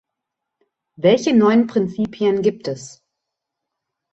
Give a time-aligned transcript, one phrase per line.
[0.95, 3.03] Welche neuen Prinzipien gibt es?